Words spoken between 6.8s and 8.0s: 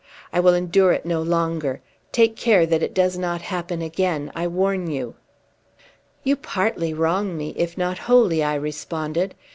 wrong me, if not